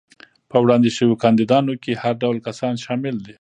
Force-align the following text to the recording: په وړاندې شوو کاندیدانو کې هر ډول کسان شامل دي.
په 0.49 0.57
وړاندې 0.63 0.89
شوو 0.97 1.19
کاندیدانو 1.23 1.73
کې 1.83 1.99
هر 2.03 2.13
ډول 2.23 2.37
کسان 2.47 2.73
شامل 2.85 3.15
دي. 3.25 3.29